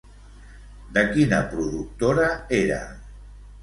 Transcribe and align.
De 0.95 1.03
quina 1.13 1.43
productora 1.53 2.29
era? 2.65 2.85